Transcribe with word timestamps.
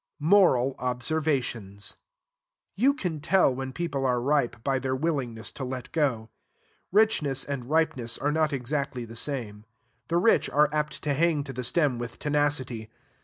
Moral 0.19 0.75
Observations. 0.79 1.95
You 2.75 2.95
can 2.95 3.19
tell 3.19 3.53
when 3.53 3.71
people 3.71 4.03
are 4.03 4.19
ripe 4.19 4.63
by 4.63 4.79
their 4.79 4.95
willingness 4.95 5.51
to 5.51 5.63
let 5.63 5.91
go. 5.91 6.31
Richness 6.91 7.43
and 7.45 7.67
ripeness 7.69 8.17
are 8.17 8.31
not 8.31 8.51
exactly 8.51 9.05
the 9.05 9.15
same. 9.15 9.63
The 10.07 10.17
rich 10.17 10.49
are 10.49 10.69
apt 10.73 11.03
to 11.03 11.13
hang 11.13 11.43
to 11.43 11.53
the 11.53 11.63
stem 11.63 11.99
with 11.99 12.17
tenacity. 12.17 12.89